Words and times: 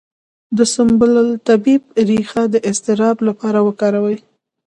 د 0.57 0.59
سنبل 0.73 1.13
الطیب 1.25 1.81
ریښه 2.09 2.43
د 2.53 2.55
اضطراب 2.69 3.17
لپاره 3.27 3.59
وکاروئ 3.67 4.17